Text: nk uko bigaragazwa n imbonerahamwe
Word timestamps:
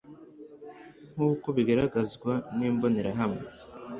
nk 1.13 1.19
uko 1.29 1.47
bigaragazwa 1.57 2.33
n 2.57 2.59
imbonerahamwe 2.69 3.45